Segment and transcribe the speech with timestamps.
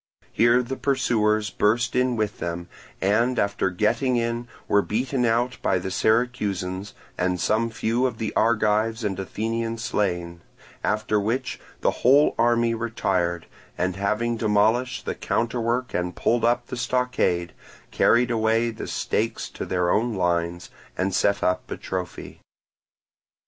[0.31, 2.67] Here the pursuers burst in with them,
[3.01, 8.33] and after getting in were beaten out by the Syracusans, and some few of the
[8.35, 10.41] Argives and Athenians slain;
[10.83, 13.45] after which the whole army retired,
[13.77, 17.53] and having demolished the counterwork and pulled up the stockade,
[17.91, 22.41] carried away the stakes to their own lines, and set up a trophy.